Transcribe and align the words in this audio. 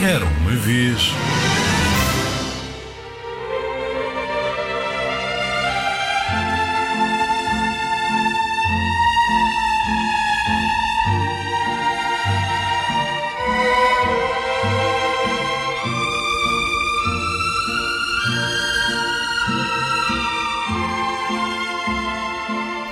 Era 0.00 0.24
uma 0.24 0.52
vez. 0.52 1.12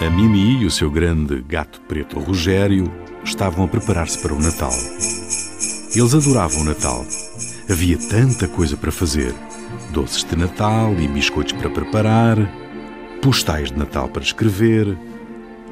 A 0.00 0.10
Mimi 0.10 0.62
e 0.62 0.66
o 0.66 0.70
seu 0.70 0.88
grande 0.88 1.42
gato 1.42 1.80
preto 1.80 2.20
Rogério 2.20 2.88
estavam 3.24 3.64
a 3.64 3.68
preparar-se 3.68 4.22
para 4.22 4.32
o 4.32 4.40
Natal. 4.40 4.70
Eles 5.94 6.14
adoravam 6.14 6.62
o 6.62 6.64
Natal. 6.64 7.04
Havia 7.70 7.98
tanta 7.98 8.48
coisa 8.48 8.76
para 8.78 8.90
fazer: 8.90 9.34
doces 9.90 10.24
de 10.24 10.36
Natal 10.36 10.94
e 10.98 11.06
biscoitos 11.06 11.52
para 11.52 11.68
preparar, 11.68 12.38
postais 13.20 13.70
de 13.70 13.78
Natal 13.78 14.08
para 14.08 14.22
escrever, 14.22 14.96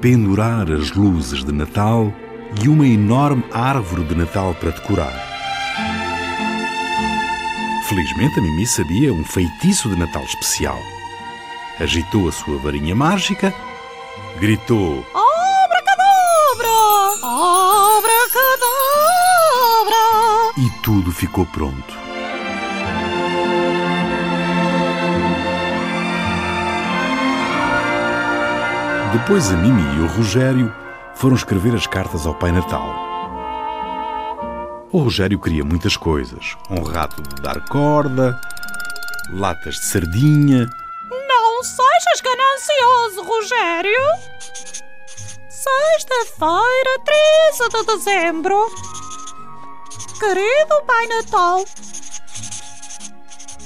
pendurar 0.01 0.70
as 0.70 0.93
luzes 0.93 1.43
de 1.43 1.52
Natal 1.52 2.12
e 2.62 2.69
uma 2.69 2.87
enorme 2.87 3.45
árvore 3.51 4.05
de 4.05 4.15
Natal 4.15 4.55
para 4.55 4.70
decorar. 4.70 5.29
Felizmente 7.88 8.38
a 8.38 8.43
Mimi 8.43 8.66
sabia 8.66 9.12
um 9.12 9.24
feitiço 9.24 9.88
de 9.88 9.98
Natal 9.98 10.23
especial. 10.23 10.79
Agitou 11.80 12.29
a 12.29 12.32
sua 12.32 12.59
varinha 12.59 12.95
mágica, 12.95 13.55
gritou 14.38 15.05
e 20.60 20.69
tudo 20.82 21.10
ficou 21.10 21.46
pronto. 21.46 21.95
Depois 29.12 29.51
a 29.51 29.57
Mimi 29.57 29.82
e 29.96 30.01
o 30.01 30.07
Rogério 30.07 30.70
foram 31.15 31.35
escrever 31.35 31.74
as 31.74 31.87
cartas 31.87 32.26
ao 32.26 32.35
Pai 32.35 32.52
Natal. 32.52 32.95
O 34.93 34.98
Rogério 34.98 35.38
queria 35.38 35.65
muitas 35.65 35.96
coisas: 35.96 36.59
um 36.68 36.82
rato 36.82 37.23
de 37.23 37.40
dar 37.40 37.66
corda, 37.68 38.38
latas 39.32 39.76
de 39.76 39.85
sardinha, 39.87 40.68
Não 41.26 41.65
sejas 41.65 42.20
ganancioso, 42.23 43.23
Rogério! 43.23 44.02
Sexta-feira, 45.48 47.01
13 47.04 47.68
de 47.70 47.96
dezembro. 47.96 48.90
Querido 50.21 50.85
Pai 50.87 51.07
Natal, 51.07 51.65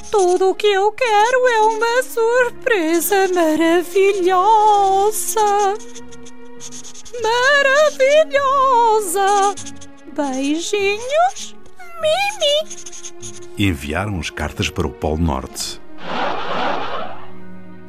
tudo 0.08 0.50
o 0.50 0.55
que 0.55 0.69
eu 0.69 0.92
quero 0.92 1.48
é 1.48 1.60
uma 1.62 2.00
surpresa 2.05 3.27
maravilhosa. 3.34 4.14
Maravilhosa! 8.00 9.52
Beijinhos, 10.14 11.56
Mimi! 12.00 12.62
enviaram 13.58 14.20
as 14.20 14.30
cartas 14.30 14.70
para 14.70 14.86
o 14.86 14.91
Polo 14.91 15.19
Norte. 15.19 15.82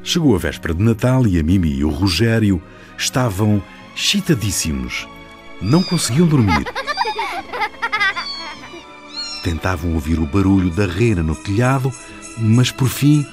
Chegou 0.01 0.33
a 0.33 0.39
véspera 0.39 0.73
de 0.73 0.81
Natal 0.81 1.27
e 1.27 1.39
a 1.39 1.43
Mimi 1.43 1.69
e 1.69 1.85
o 1.85 1.91
Rogério 1.91 2.59
estavam 2.97 3.61
excitadíssimos. 3.95 5.07
Não 5.61 5.83
conseguiam 5.83 6.25
dormir. 6.25 6.65
Tentavam 9.45 9.93
ouvir 9.93 10.17
o 10.17 10.25
barulho 10.25 10.71
da 10.71 10.87
rena 10.87 11.21
no 11.21 11.35
telhado, 11.35 11.93
mas 12.35 12.71
por 12.71 12.89
fim 12.89 13.23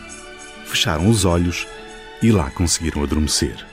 fecharam 0.67 1.09
os 1.09 1.25
olhos 1.25 1.67
e 2.23 2.31
lá 2.31 2.51
conseguiram 2.51 3.03
adormecer. 3.03 3.67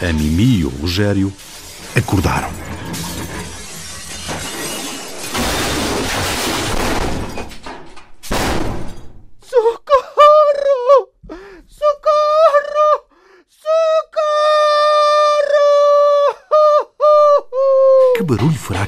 A 0.00 0.12
Mimi 0.12 0.58
e 0.58 0.64
o 0.64 0.68
Rogério 0.68 1.32
acordaram. 1.96 2.50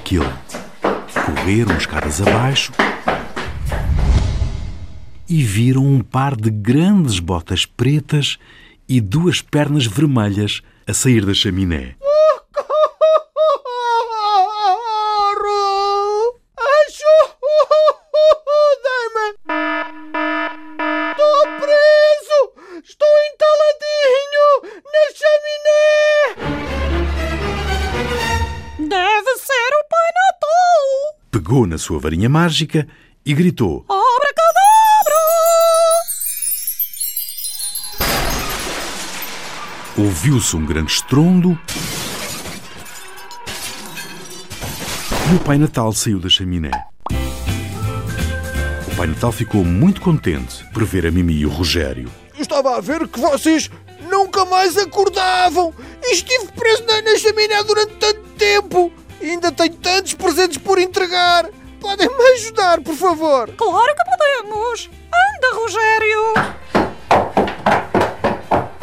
Aquele? 0.08 0.32
Correram 1.26 1.76
escadas 1.76 2.22
abaixo 2.22 2.72
e 5.28 5.42
viram 5.42 5.84
um 5.84 6.00
par 6.00 6.34
de 6.34 6.50
grandes 6.50 7.18
botas 7.18 7.66
pretas 7.66 8.38
e 8.88 9.00
duas 9.00 9.42
pernas 9.42 9.86
vermelhas 9.86 10.62
a 10.86 10.94
sair 10.94 11.26
da 11.26 11.34
chaminé. 11.34 11.94
Pegou 31.48 31.66
na 31.66 31.78
sua 31.78 31.98
varinha 31.98 32.28
mágica 32.28 32.86
e 33.24 33.32
gritou: 33.32 33.82
Abracadabra! 33.88 35.14
Ouviu-se 39.96 40.54
um 40.54 40.66
grande 40.66 40.92
estrondo 40.92 41.58
e 45.32 45.36
o 45.36 45.40
Pai 45.40 45.56
Natal 45.56 45.90
saiu 45.94 46.20
da 46.20 46.28
chaminé. 46.28 46.70
O 48.92 48.94
Pai 48.94 49.06
Natal 49.06 49.32
ficou 49.32 49.64
muito 49.64 50.02
contente 50.02 50.62
por 50.74 50.84
ver 50.84 51.06
a 51.06 51.10
Mimi 51.10 51.32
e 51.32 51.46
o 51.46 51.48
Rogério. 51.48 52.10
Eu 52.36 52.42
estava 52.42 52.76
a 52.76 52.80
ver 52.82 53.08
que 53.08 53.18
vocês 53.18 53.70
nunca 54.10 54.44
mais 54.44 54.76
acordavam 54.76 55.72
e 56.02 56.12
estive 56.12 56.52
preso 56.52 56.84
na, 56.84 57.00
na 57.00 57.16
chaminé 57.16 57.64
durante 57.64 57.94
tanto 57.94 58.20
tempo. 58.36 58.92
Ainda 59.28 59.52
tenho 59.52 59.74
tantos 59.74 60.14
presentes 60.14 60.56
por 60.56 60.78
entregar. 60.78 61.50
Podem-me 61.78 62.22
ajudar, 62.32 62.80
por 62.80 62.94
favor? 62.94 63.50
Claro 63.58 63.94
que 63.94 64.04
podemos! 64.10 64.88
Anda, 65.06 65.54
Rogério! 65.54 66.34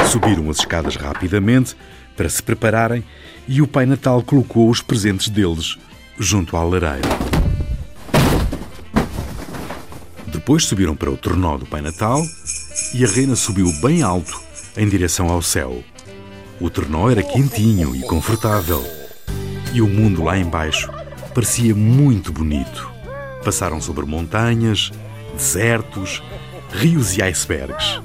Subiram 0.08 0.48
as 0.52 0.60
escadas 0.60 0.96
rapidamente 0.98 1.76
para 2.16 2.30
se 2.30 2.44
prepararem 2.44 3.04
e 3.48 3.60
o 3.60 3.68
Pai 3.68 3.88
Natal 3.88 4.22
colocou 4.22 4.70
os 4.70 4.84
presentes 4.84 5.30
deles 5.30 5.80
junto 6.20 6.56
à 6.56 6.64
lareira. 6.64 7.10
Depois 10.28 10.66
subiram 10.66 10.96
para 10.96 11.10
o 11.10 11.18
tornó 11.18 11.58
do 11.58 11.66
Pai 11.66 11.82
Natal 11.82 12.22
e 12.94 13.04
a 13.04 13.08
rena 13.08 13.36
subiu 13.36 13.74
bem 13.82 14.04
alto 14.04 14.40
em 14.78 14.88
direção 14.88 15.28
ao 15.28 15.42
céu. 15.42 15.84
O 16.62 16.70
tornó 16.70 17.10
era 17.10 17.24
quentinho 17.24 17.96
e 17.96 18.02
confortável 18.04 19.05
e 19.76 19.82
o 19.82 19.88
mundo 19.88 20.24
lá 20.24 20.38
embaixo 20.38 20.90
parecia 21.34 21.76
muito 21.76 22.32
bonito. 22.32 22.90
Passaram 23.44 23.82
sobre 23.82 24.06
montanhas, 24.06 24.90
desertos, 25.34 26.24
rios 26.72 27.18
e 27.18 27.22
icebergs. 27.22 28.02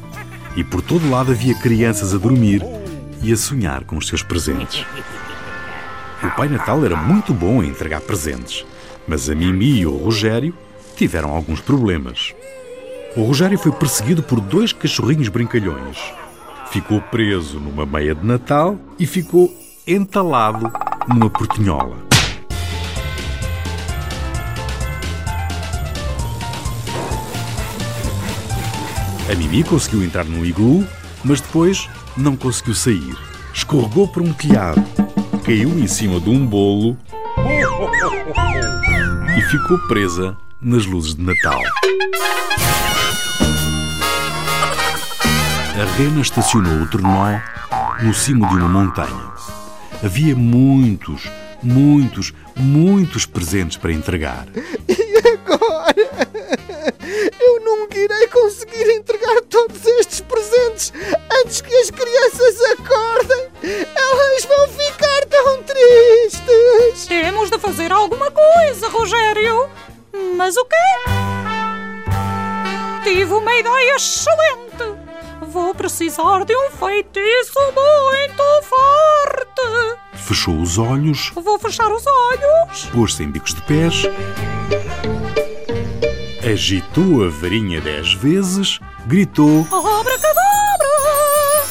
E 0.56 0.64
por 0.64 0.82
todo 0.82 1.08
lado 1.08 1.30
havia 1.30 1.54
crianças 1.54 2.12
a 2.12 2.18
dormir 2.18 2.60
e 3.22 3.32
a 3.32 3.36
sonhar 3.36 3.84
com 3.84 3.96
os 3.96 4.08
seus 4.08 4.20
presentes. 4.20 4.84
O 6.24 6.30
Pai 6.32 6.48
Natal 6.48 6.84
era 6.84 6.96
muito 6.96 7.32
bom 7.32 7.62
em 7.62 7.68
entregar 7.68 8.00
presentes, 8.00 8.66
mas 9.06 9.30
a 9.30 9.34
Mimi 9.34 9.78
e 9.78 9.86
o 9.86 9.96
Rogério 9.96 10.52
tiveram 10.96 11.30
alguns 11.30 11.60
problemas. 11.60 12.34
O 13.16 13.22
Rogério 13.22 13.56
foi 13.56 13.70
perseguido 13.70 14.24
por 14.24 14.40
dois 14.40 14.72
cachorrinhos 14.72 15.28
brincalhões. 15.28 15.98
Ficou 16.72 17.00
preso 17.00 17.60
numa 17.60 17.86
meia 17.86 18.14
de 18.14 18.26
Natal 18.26 18.76
e 18.98 19.06
ficou 19.06 19.54
entalado 19.86 20.70
numa 21.08 21.30
portinhola. 21.30 21.96
A 29.30 29.34
Mimi 29.34 29.62
conseguiu 29.62 30.02
entrar 30.02 30.24
num 30.24 30.44
iglu, 30.44 30.84
mas 31.24 31.40
depois 31.40 31.88
não 32.16 32.36
conseguiu 32.36 32.74
sair. 32.74 33.16
Escorregou 33.54 34.08
por 34.08 34.22
um 34.22 34.32
telhado, 34.32 34.82
caiu 35.44 35.70
em 35.78 35.86
cima 35.86 36.18
de 36.20 36.30
um 36.30 36.44
bolo 36.46 36.96
e 39.36 39.42
ficou 39.42 39.78
presa 39.86 40.36
nas 40.60 40.84
luzes 40.84 41.14
de 41.14 41.22
Natal. 41.22 41.60
A 45.80 45.96
rena 45.96 46.20
estacionou 46.20 46.82
o 46.82 46.86
trenó 46.88 47.40
no 48.02 48.12
cimo 48.12 48.46
de 48.48 48.56
uma 48.56 48.68
montanha. 48.68 49.29
Havia 50.02 50.34
muitos, 50.34 51.30
muitos, 51.62 52.32
muitos 52.56 53.26
presentes 53.26 53.76
para 53.76 53.92
entregar. 53.92 54.46
E 54.88 55.28
agora? 55.28 55.94
Eu 57.38 57.60
nunca 57.60 57.98
irei 57.98 58.26
conseguir 58.28 58.90
entregar 58.92 59.42
todos 59.42 59.84
estes 59.84 60.20
presentes 60.20 60.92
antes 61.42 61.60
que 61.60 61.74
as 61.74 61.90
crianças 61.90 62.60
acordem. 62.72 63.48
Elas 63.62 64.44
vão 64.46 64.68
ficar 64.68 65.26
tão 65.26 65.62
tristes. 65.64 67.06
Temos 67.06 67.50
de 67.50 67.58
fazer 67.58 67.92
alguma 67.92 68.30
coisa, 68.30 68.88
Rogério. 68.88 69.68
Mas 70.36 70.56
o 70.56 70.64
quê? 70.64 70.76
Tive 73.04 73.34
uma 73.34 73.54
ideia 73.54 73.96
excelente. 73.96 74.98
Vou 75.42 75.74
precisar 75.74 76.44
de 76.44 76.56
um 76.56 76.70
feitiço 76.70 77.58
muito 77.74 78.62
forte. 78.62 78.89
Fechou 80.30 80.60
os 80.60 80.78
olhos, 80.78 81.32
Vou 81.34 81.58
fechar 81.58 81.90
os 81.90 82.04
olhos. 82.06 82.84
pôs-se 82.92 83.20
em 83.24 83.28
bicos 83.28 83.52
de 83.52 83.60
pés, 83.62 84.04
agitou 86.48 87.24
a 87.24 87.28
varinha 87.28 87.80
dez 87.80 88.14
vezes, 88.14 88.78
gritou 89.08 89.62
Abracadabra! 89.62 90.86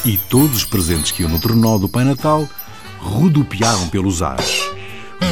e 0.04 0.18
todos 0.18 0.56
os 0.56 0.64
presentes 0.64 1.10
que 1.10 1.22
iam 1.22 1.30
no 1.30 1.40
trenó 1.40 1.78
do 1.78 1.88
Pai 1.88 2.04
Natal 2.04 2.46
rodopiaram 2.98 3.88
pelos 3.88 4.20
ares. 4.20 4.60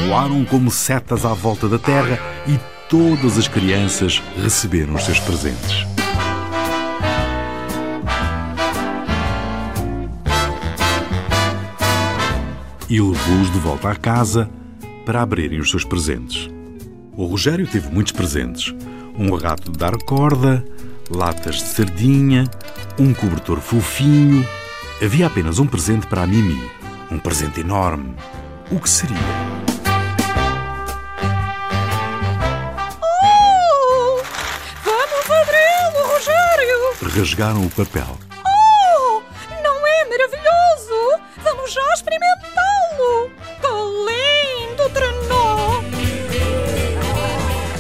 Voaram 0.06 0.42
como 0.46 0.70
setas 0.70 1.26
à 1.26 1.34
volta 1.34 1.68
da 1.68 1.78
terra 1.78 2.18
e 2.46 2.58
todas 2.88 3.36
as 3.36 3.46
crianças 3.46 4.22
receberam 4.42 4.94
os 4.94 5.02
seus 5.02 5.20
presentes. 5.20 5.86
E 12.90 13.00
levou-os 13.00 13.50
de 13.52 13.58
volta 13.58 13.90
à 13.90 13.96
casa 13.96 14.48
para 15.04 15.20
abrirem 15.20 15.60
os 15.60 15.70
seus 15.70 15.84
presentes. 15.84 16.48
O 17.14 17.26
Rogério 17.26 17.66
teve 17.66 17.90
muitos 17.90 18.12
presentes: 18.12 18.74
um 19.18 19.34
rato 19.34 19.70
de 19.70 19.78
dar 19.78 19.96
corda, 20.04 20.64
latas 21.10 21.56
de 21.56 21.64
sardinha, 21.64 22.48
um 22.98 23.12
cobertor 23.12 23.60
fofinho. 23.60 24.46
Havia 25.02 25.26
apenas 25.26 25.58
um 25.58 25.66
presente 25.66 26.06
para 26.06 26.22
a 26.22 26.26
Mimi. 26.26 26.58
Um 27.10 27.18
presente 27.18 27.60
enorme. 27.60 28.14
O 28.70 28.80
que 28.80 28.88
seria? 28.88 29.16
Oh! 33.02 34.22
Vamos 34.84 35.30
abri-lo, 35.30 36.06
Rogério! 36.14 37.16
Rasgaram 37.16 37.66
o 37.66 37.70
papel. 37.70 38.27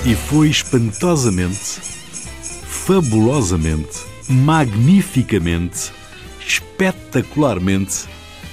E 0.08 0.14
foi 0.14 0.48
espantosamente, 0.48 1.82
fabulosamente, 2.64 3.98
magnificamente, 4.26 5.92
espetacularmente 6.40 8.06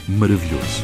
maravilhoso. 0.06 0.84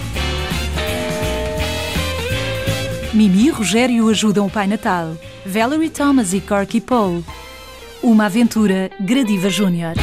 Mimi 3.14 3.48
e 3.48 3.50
Rogério 3.50 4.08
ajudam 4.08 4.46
o 4.46 4.50
Pai 4.50 4.66
Natal. 4.66 5.18
Valerie 5.46 5.90
Thomas 5.90 6.32
e 6.32 6.40
Corky 6.40 6.80
Paul. 6.80 7.22
Uma 8.02 8.28
aventura 8.28 8.90
Gradiva 8.98 9.50
Júnior. 9.50 9.96